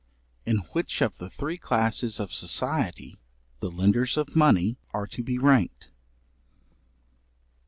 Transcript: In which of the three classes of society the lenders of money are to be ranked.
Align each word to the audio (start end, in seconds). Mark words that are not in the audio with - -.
In 0.47 0.65
which 0.71 0.99
of 1.03 1.19
the 1.19 1.29
three 1.29 1.59
classes 1.59 2.19
of 2.19 2.33
society 2.33 3.19
the 3.59 3.69
lenders 3.69 4.17
of 4.17 4.35
money 4.35 4.75
are 4.95 5.05
to 5.05 5.21
be 5.21 5.37
ranked. 5.37 5.91